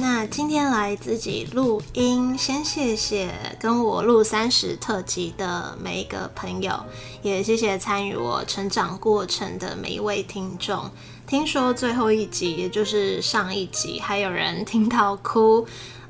[0.00, 3.30] 那今天来自己录音，先谢谢
[3.60, 6.84] 跟我录三十特辑的每一个朋友，
[7.22, 10.90] 也谢谢参与我成长过程的每一位听众。
[11.26, 15.66] 听说最后一集，也就是上一集，还有人听到哭。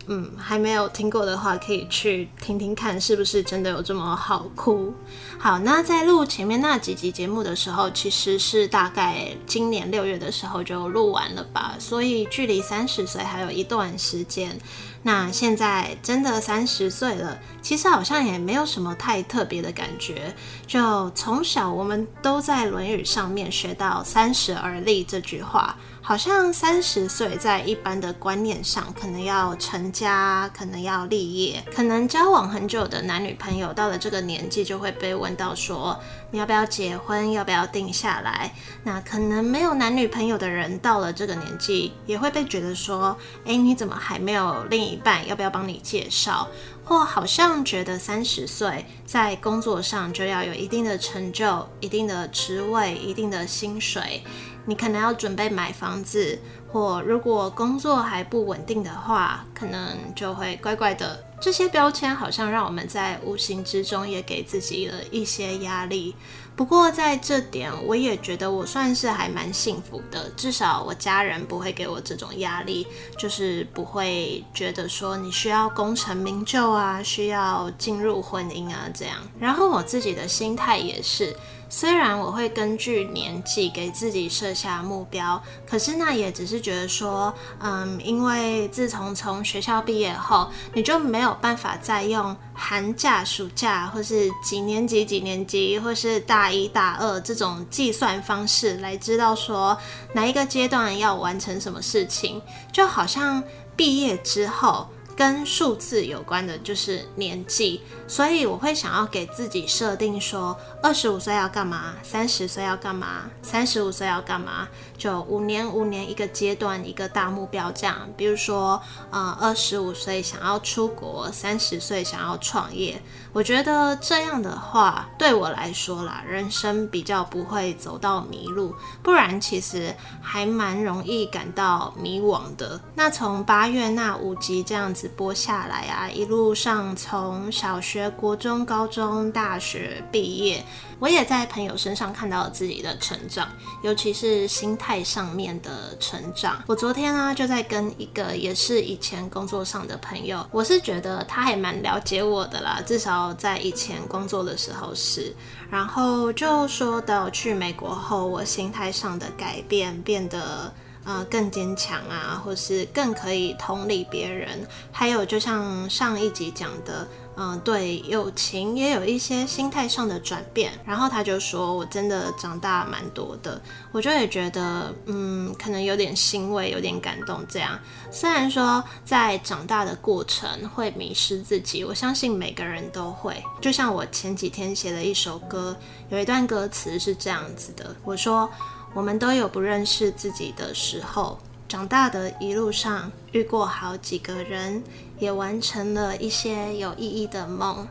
[0.06, 4.92] 嗯，还没有听过的话，可以去听听看，是不是真的有这么好哭？
[5.38, 14.58] 好，那在录前面那几集节目的时候，其实是大概今年六月的时候就录完了吧，所以距离三十岁还有一段时间。
[15.06, 20.34] 那现在真的三十岁了，其实好像也没有什么太特别的感觉。
[20.66, 36.00] 就从小我们都在《论语》上面学到“三十而立”这句话，好像三十岁在一般的观念上，可能要成家，可能要立业，可能交往很久的男女朋友到了这个年纪就会被问到说。
[36.30, 37.30] 你要不要结婚？
[37.30, 38.52] 要不要定下来？
[38.82, 45.26] 那可能没有男女朋友的人到了这个年纪，也会被觉得说：哎，你怎么还没有另一半？
[45.26, 46.48] 要不要帮你介绍？
[46.84, 54.22] 或好像觉得三十岁在工作上就要有一定的成就、一定的职位、一定的薪水，
[54.66, 56.38] 你可能要准备买房子，
[56.70, 61.23] 或如果工作还不稳定的话，可能就会乖乖的。
[61.44, 66.16] 这些标签好像让我们在无形之中也给自己了一些压力。
[66.56, 72.86] 不过在这点，我也觉得我算是还蛮幸福的，至少我家人不会给我这种压力，
[73.18, 79.18] 就是不会觉得说你需要功成名就啊，需要进入婚姻啊这样。
[79.38, 81.36] 然后我自己的心态也是。
[81.76, 99.76] 虽然我会根据年纪给自己设下目标，可是那也只是觉得说，嗯，因为自从从学校毕业后，你就没有办法再用寒假、暑假，或是几年级、几年级，或是大一、大二这种计算方式来知道说
[100.12, 103.42] 哪一个阶段要完成什么事情，就好像
[103.74, 104.86] 毕业之后。
[105.16, 118.08] 跟数字有关的就是年纪，所以我会想要给自己设定说，二十五岁要干嘛，三十岁要干嘛，三十五岁要干嘛，就五年五年一个阶段一个大目标这样。
[118.16, 118.80] 比如说，
[119.10, 123.00] 呃，二十五岁想要出国，三十岁想要创业。
[123.32, 132.80] 我觉得这样的话对我来说啦，人生比较不会走到迷路，不然其实还蛮容易感到迷惘的。
[132.94, 140.64] 那从八月那五集这样子直播下来啊，一路上从小学、国中、高中、大学毕业。
[140.98, 143.46] 我也在朋友身上看到了自己的成长，
[143.82, 146.62] 尤其是心态上面的成长。
[146.66, 155.36] 我昨天呢就在跟一个也是以前工作上的朋友，我是觉得他还蛮了解我的啦，至少在以前工作的时候是。
[155.70, 160.72] 然后就说到去美国后，我心态上的改变，变得
[161.04, 164.66] 呃更坚强啊，或是更可以同理别人。
[164.90, 167.06] 还有就像上一集讲的。
[167.36, 170.72] 嗯，对，友情也有一些心态上的转变。
[170.86, 173.60] 然后他就说：“我真的长大蛮多的。”
[173.90, 177.44] 我就也觉得，嗯，可能有点欣慰，有点感动。
[177.48, 177.76] 这样，
[178.08, 183.42] 虽然说在长大的过程会迷失自己，我相信每个人都会。
[183.60, 185.76] 就像我前几天写的一首歌，
[186.10, 188.48] 有一段歌词是这样子的：“我说，
[188.94, 194.84] 我们都有不认识自己的时候。”长大的一路上遇过好几个人，
[195.18, 197.88] 也完成了一些有意义的梦。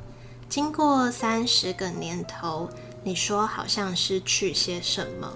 [0.48, 2.70] 经过三十个年头，
[3.04, 5.34] 你说好像失去些什么？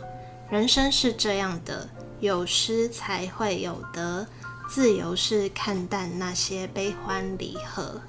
[0.50, 1.90] 人生是这样的，
[2.22, 4.26] 有失才会有得。
[4.70, 8.00] 自由是看淡那些悲欢离合。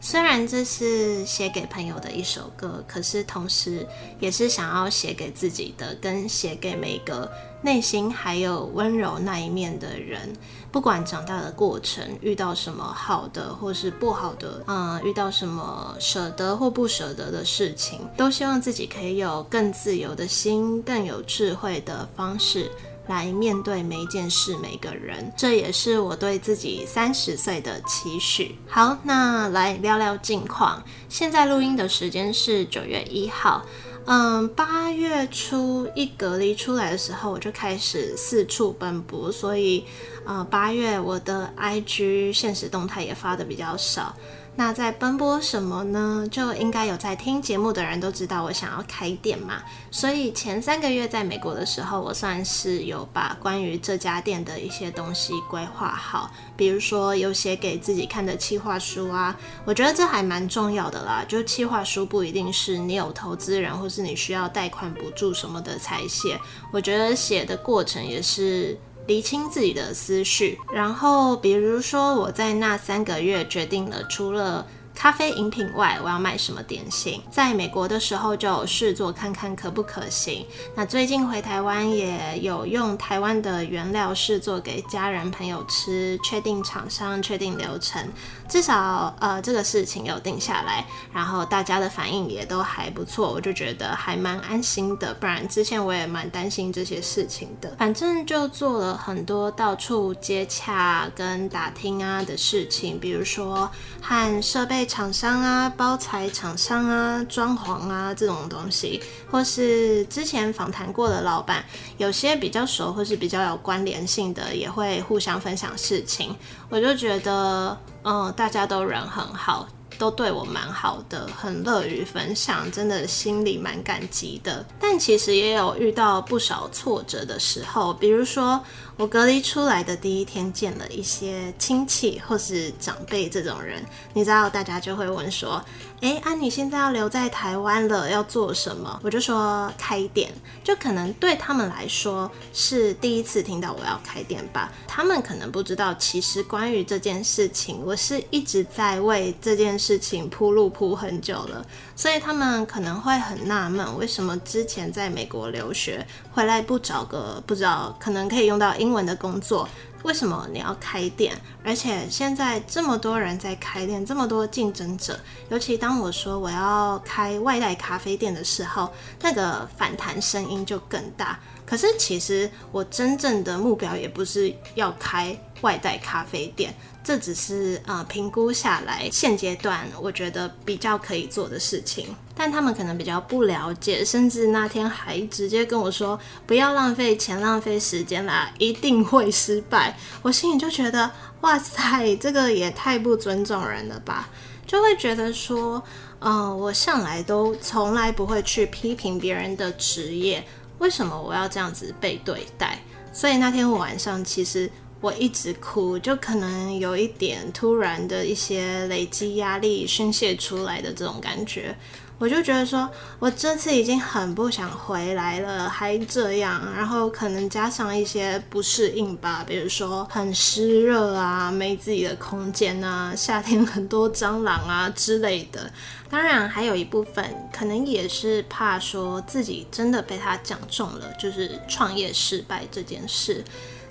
[0.00, 3.86] 虽然这是写给朋友的一首歌，可是同时
[4.20, 7.30] 也是想要写给自己的，跟写给每个
[7.62, 10.32] 内心还有温柔那一面的人。
[10.70, 22.70] 不管长大的过程遇到什么好的或是不好的，嗯，遇到什么舍得或不舍得的事情，都希望自己可以有更自由的心，更有智慧的方式。
[23.08, 28.54] 来面对每一件事、每个人，这也是我对自己三十岁的期许。
[28.68, 30.82] 好，那来聊聊近况。
[31.08, 33.64] 现在录音的时间是九月一号。
[34.10, 39.84] 嗯，八月初一隔离出来的时候，我就开始四处奔波，所以
[40.24, 44.14] 呃，八月我的 IG 现实动态也发的比较少。
[44.58, 46.26] 那在奔波什么呢？
[46.32, 49.62] 就应该有在听节目的人都知道，我想要开店嘛。
[49.88, 59.38] 所以前三个月在美国的时候，我算是有把关于这家店的一些东西规划好，比如说有写给自己看的企划书啊。
[59.64, 61.24] 我觉得这还蛮重要的啦。
[61.28, 66.36] 就企划书不一定是你有投资人或是你需要贷款补助什么的才写，
[66.72, 68.76] 我觉得写的过程也是。
[69.08, 77.22] 理清自己的思绪，然后比如说我在那三个月决定了，除了咖啡饮品外，我要卖什么点心？
[77.30, 80.44] 在美国的时候就有试做看看可不可行。
[80.74, 88.06] 那最近回台湾也有用台湾的原料试做给家人朋友吃，确定厂商，确定流程。
[88.48, 95.12] 至少呃这个事情有定下来，然后大家的反应也都还不错，我就觉得还蛮安心的。
[95.14, 97.74] 不然之前我也蛮担心这些事情的。
[97.78, 111.64] 反正就做了很多到处接洽跟打听啊的事情，比如说和设备厂商啊、包材厂商啊、装潢啊这种东西，或是之前访谈过的老板，
[111.96, 116.34] 有些比较熟或是比较有关联性的，也会互相分享事情。
[116.68, 117.76] 我就觉得。
[118.04, 124.64] 嗯，大家都人很好，都对我蛮好的，很乐于分享，真的心里蛮感激的。
[124.80, 128.58] 但其实也有遇到不少挫折的时候，比如说。
[128.98, 133.80] 我隔离出来的第一天，见了一些亲戚或是长辈这种人，
[134.12, 135.64] 你知道，大家就会问说
[136.02, 140.32] ：“哎，啊，你现在要留在台湾了，要做什么？”我就说开店，
[140.64, 144.72] 就可能对他们来说是第一次听到我要开店吧。
[144.88, 156.04] 他们可能不知道，其实关于这件事情，我是一直在为这件事情铺路铺很久了，所以他们可能会很纳闷，为什么之前在美国留学
[156.38, 158.92] 回来不找个不知道可能可以用到英。
[158.92, 159.68] 文的工作，
[160.04, 161.36] 为什么你要开店？
[161.64, 165.18] 而且现在这么多人在开店，这么多竞争者，
[165.48, 168.88] 尤其当我说我要开外带咖啡店的时候，
[169.20, 171.40] 那个反弹声音就更大。
[171.66, 176.74] 可是其实我真正的目标也不是要开外带咖啡店。
[177.04, 189.96] 这只是呃评估下来现阶段我觉得比较可以做的事情，但他们可能比较不了解，甚至那天还直接跟我说不要浪费钱、浪费时间啦，一定会失败。
[190.20, 191.10] 我心里就觉得
[191.40, 194.28] 哇塞，这个也太不尊重人了吧？
[194.66, 195.82] 就会觉得说，
[196.18, 200.46] 呃，我向来都从来不会去批评别人的职业，
[200.78, 202.78] 为什么我要这样子被对待？
[203.14, 204.70] 所以那天晚上其实。
[205.00, 211.76] 我一直哭，就可能有一点突然的一些累积压力宣泄出来的这种感觉，
[212.18, 212.90] 我就觉得说，
[213.20, 225.70] 我这次已经很不想回来了，还这样，然后可能加上一些不适应吧，比如说很湿热啊，没自己的空间啊，夏天很多蟑螂啊之类的。
[226.10, 233.44] 当然，还有一部分可能也是怕说自己真的被他讲中了，就是创业失败这件事。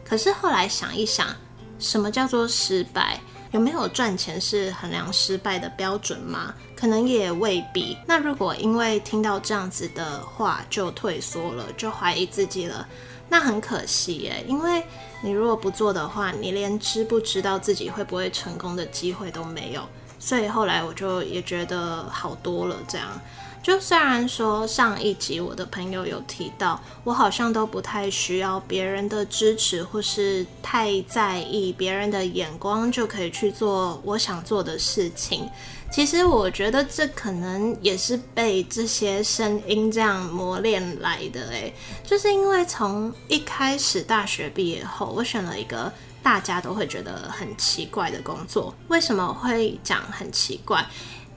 [0.08, 1.28] 可是后来想一想，
[1.80, 3.20] 什么叫做失败？
[3.52, 6.54] 有没有赚钱是衡量失败的标准吗？
[6.76, 7.98] 可能也未必。
[8.06, 12.88] 那如果因为听到这样子的话就退缩了，就怀疑自己了，
[13.30, 14.44] 那很可惜耶。
[14.48, 14.84] 因为
[15.22, 19.82] 你如果不做的话，你连知不知道自己会不会成功的机会都没有。
[20.20, 23.08] 所以后来我就也觉得好多了，这样。
[23.68, 35.50] 就虽然说上一集我的朋友有提到，我好像都不太需要别人的支持，或是太在意别人的眼光，就可以去做我想做的事情。
[35.92, 41.50] 其实我觉得这可能也是被这些声音这样磨练来的。
[41.50, 41.74] 诶，
[42.06, 45.92] 就是因为从一开始大学毕业后，我选了一个
[46.24, 48.74] 大家都会觉得很奇怪的工作。
[48.88, 50.88] 为什么会讲很奇怪？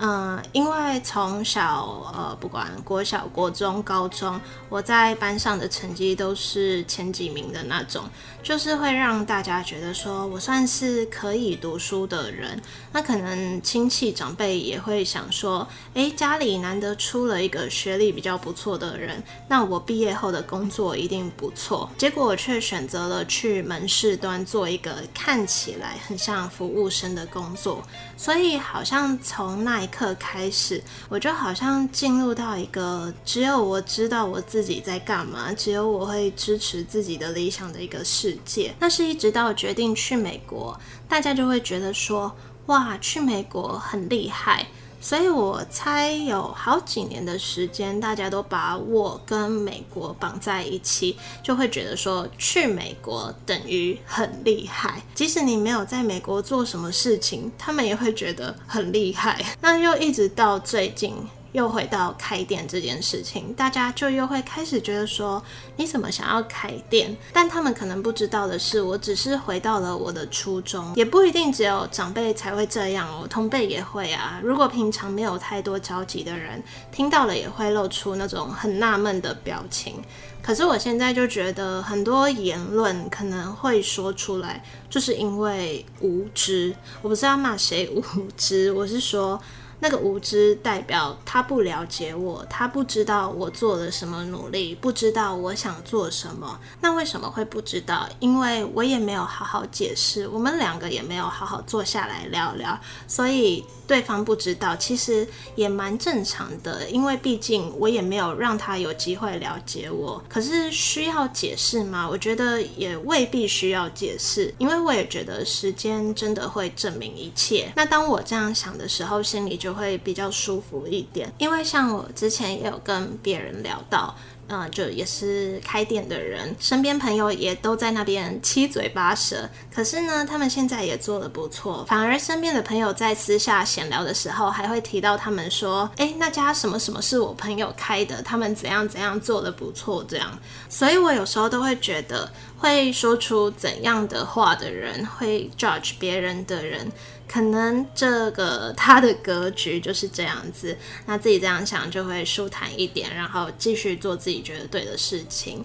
[0.03, 4.41] 嗯，因为从小呃，不管国小、国中、高中，
[4.71, 8.05] 我在班上的成绩都是前几名的那种，
[8.43, 12.59] 就是会让大家觉得说我算是可以读书的人。
[12.93, 21.91] 那可能亲戚长辈也会想说，诶，家里难得出了一个学历比较不错的人，那我毕业后的工作一定不错。
[21.99, 27.83] 结果我却选择了去门市端做一个看起来很像服务生的工作，
[28.17, 38.75] 所以好像从那一刻开始，我就好像进入到一个只有我知道我自己在干嘛，只有我会支持自己的理想的一个世界。
[38.79, 40.79] 那是一直到决定去美国，
[41.09, 42.35] 大家就会觉得说，
[42.67, 44.67] 哇，去美国很厉害，
[45.01, 59.45] 所以我猜有好几年的时间，大家都把我跟美国绑在一起，就会觉得说去美国等于很厉害，即使你没有在美国做什么事情，他们也会觉得很厉害。
[59.61, 61.15] 那又一直到最近。
[61.53, 65.43] 又回到开店这件事情，大家就又会开始觉得说，
[65.77, 67.17] 你怎么想要开店？
[67.33, 74.41] 但他们可能不知道的是，我只是回到了我的初衷，也不一定只有长辈才会这样哦，同辈也会啊。
[74.43, 79.95] 如果平常没有太多交集的人，听到了也会露出那种很纳闷的表情。
[80.43, 86.75] 可是我现在就觉得，很多言论可能会说出来，就是因为无知。
[87.03, 88.03] 我不是要骂谁无
[88.37, 89.41] 知，我是说。
[89.81, 96.61] 那个无知代表他不了解我，他不知道我做了什么努力，不知道我想做什么。
[96.83, 98.07] 那为什么会不知道？
[98.19, 106.87] 因为我也没有好好解释，我们两个也没有好好坐下来聊聊，所以对方不知道，其实也蛮正常的。
[106.91, 110.23] 因为毕竟我也没有让他有机会了解我。
[110.29, 112.07] 可是需要解释吗？
[112.07, 117.73] 我觉得也未必需要解释，因为我也觉得时间真的会证明一切。
[117.75, 119.70] 那当我这样想的时候，心里就。
[119.73, 124.15] 会比较舒服一点，因为像我之前也有跟别人聊到，
[124.49, 129.49] 嗯，就也是开店的人，身边朋友也都在那边七嘴八舌。
[129.73, 140.39] 可是呢，他们现在也做的不错，反而身边的朋友在私下闲聊的时候，还会提到他们说，哎，那家什么什么是我朋友开的，他们怎样怎样做的不错，这样。
[140.69, 146.91] 所以我有时候都会觉得，会说出怎样的话的人，会 judge 别人的人。
[147.31, 155.65] 可能这个他的格局就是这样子，那自己这样想就会舒坦一点，然后继续做自己觉得对的事情。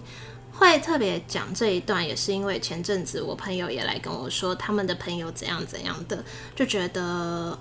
[0.52, 7.02] 会特别讲这一段，也是因为前阵子我朋友也来跟我说，他们的朋友怎样怎样的，就觉得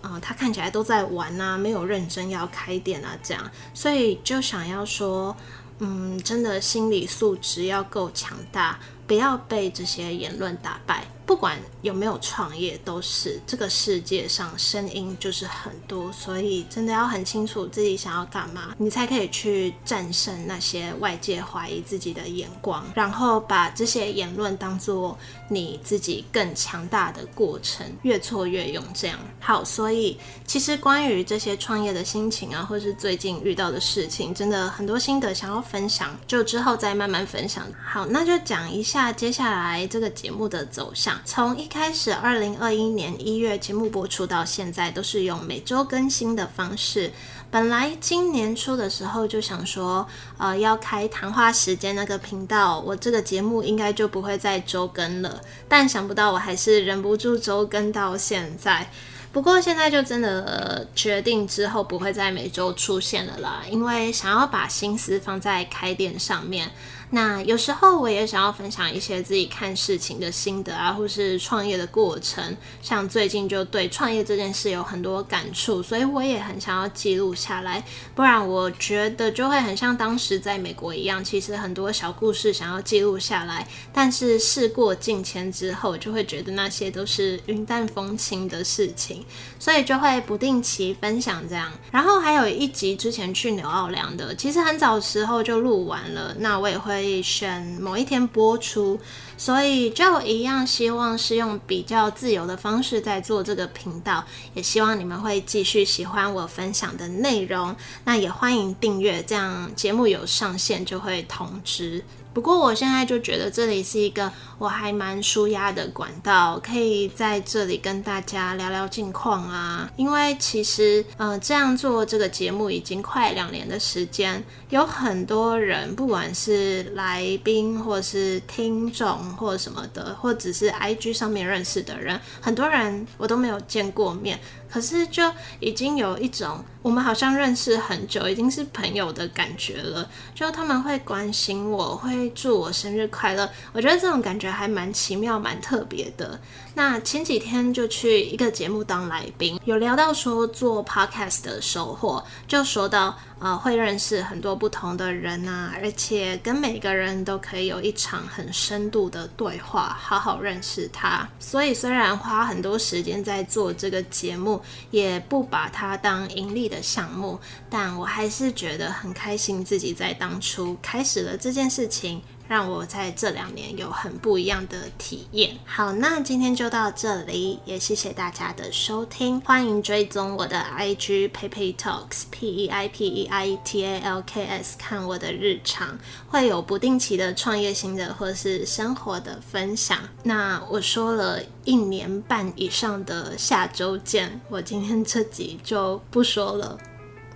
[0.01, 5.35] 啊，他看起来都在玩啊，没有认真要开店啊，这样，所以就想要说，
[5.79, 11.05] 嗯，真的心理素质要够强大，不要被这些言论打败。
[11.25, 28.83] 不管有没有创业，都是这个世界上声音就是很多，所以真的要很清楚自己想要干嘛，你才可以去战胜那些外界怀疑自己的眼光，然后把这些言论当做你自己更强大的过程，越挫越勇。
[28.93, 37.65] 这样好，所以其实关于这些创业的心情啊，或是最近遇到的事情，真的很多心得想要分享，就之后再慢慢分享。
[37.83, 41.19] 好，那就讲一下接下来这个节目的走向。
[41.25, 47.11] 从一开始，二零二一年一月节目播出到现在，都是用每周更新的方式。
[47.55, 50.05] 本来今年初的时候就想说，
[50.37, 55.39] 呃，要开谈话时间那个频道，我这个节目应该就不会再周更了。
[55.69, 58.91] 但想不到我还是忍不住周更到现在。
[59.31, 66.69] 不过现在就真的决定之后不会再每周出现了啦，因为想要把心思放在开店上面。
[67.11, 72.43] 那有时候我也想要分享一些自己看事情的心得啊，或是创业的过程。
[72.81, 77.83] 像最近就对创业这件事有很多感触，所以我也很想要记录下来。
[78.15, 89.23] 不然我觉得就会很像当时在美国一样，其实很多小故事想要记录下来，但是事过境迁之后，就会觉得那些都是云淡风轻的事情，
[89.59, 91.71] 所以就会不定期分享这样。
[91.91, 96.94] 然后还有一集之前去纽奥良的，其实很早时候就录完了，那我也会。
[96.95, 98.97] 可以选某一天播出，
[99.37, 104.23] 所以就一样，希望是用比较自由的方式在做这个频道，
[104.53, 107.75] 也希望你们会继续喜欢我分享的内容。
[108.05, 112.01] 那也欢迎订阅，这样节目有上线就会通知。
[112.35, 119.89] 不过我现在就觉得这里是一个我还蛮舒压的管道，可以在这里跟大家聊聊近况啊。
[119.95, 134.37] 因为其实，呃，这样做这个节目已经快两年的时间，有很多人，不管是来宾或是听众或什么的，或者是 IG 上面认识的人，很多人我都没有见过面。
[134.69, 135.23] 可是就
[135.59, 140.09] 已经有一种我们好像认识很久，已经是朋友的感觉了。
[140.33, 143.49] 就他们会关心我，会祝我生日快乐。
[143.73, 146.39] 我觉得这种感觉还蛮奇妙、蛮特别的。
[146.75, 161.27] 那前几天就去一个节目当来宾，有聊到说做 podcast 的收获，就说到呃会认识很多不同的人啊，而且跟每个人都可以有一场很深度的对话，好好认识他。
[161.39, 172.21] 所以虽然花很多时间在做这个节目，也不把它当盈利的项目，但我还是觉得很开心，自己在当初开始了这件事情。
[172.47, 175.57] 让我在这两年有很不一样的体验。
[175.65, 185.97] 好，那今天就到这里，也谢谢大家的收听，欢迎追踪我的 IG Pepe Talks P E I P E I T A L K S，看我的日常，
[186.27, 189.99] 会有不定期的创业心得或是生活的分享。
[190.23, 196.77] 那我说了一年半以上的下周见，我今天这集就不说了，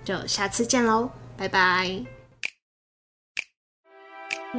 [0.04, 2.19] 就下次见喽，拜拜。
[4.52, 4.58] 感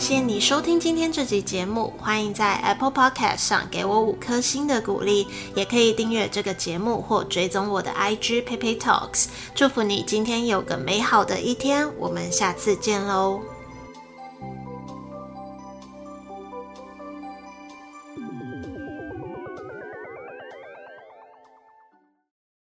[0.00, 9.26] 谢你收听今天这集节目，欢迎在 Apple Podcast 上给我五颗星的鼓励，也可以订阅这个节目或追踪我的 IG Pepe Talks。
[9.54, 13.40] 祝福你今天有个美好的一天，我们下次见喽。